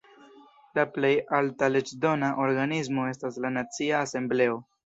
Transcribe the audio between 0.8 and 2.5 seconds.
plej alta leĝdona